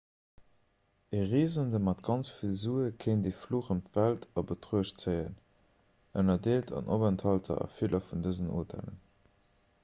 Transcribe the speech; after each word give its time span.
e 1.17 1.19
reesende 1.31 1.79
mat 1.87 1.99
ganz 2.07 2.31
vill 2.37 2.55
sue 2.61 2.87
kéint 3.03 3.29
e 3.31 3.33
fluch 3.41 3.69
ëm 3.75 3.83
d'welt 3.89 4.25
a 4.39 4.45
betruecht 4.53 5.05
zéien 5.05 5.37
ënnerdeelt 6.23 6.75
an 6.81 6.91
openthalter 6.97 7.63
a 7.69 7.71
ville 7.77 8.03
vun 8.09 8.27
dësen 8.29 8.51
hotellen 8.57 8.99